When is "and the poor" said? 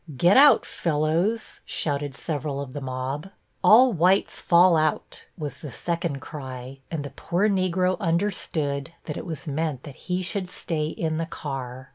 6.89-7.47